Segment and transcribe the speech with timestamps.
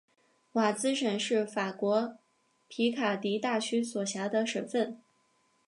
[0.53, 2.17] 瓦兹省是法国
[2.67, 4.99] 皮卡迪大区所辖的省份。